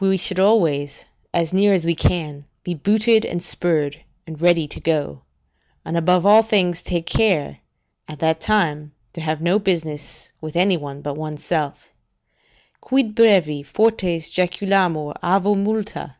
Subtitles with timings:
[0.00, 4.80] We should always, as near as we can, be booted and spurred, and ready to
[4.80, 5.22] go,
[5.84, 7.60] and, above all things, take care,
[8.08, 11.86] at that time, to have no business with any one but one's self:
[12.80, 16.16] "Quid brevi fortes jaculamur avo Multa?"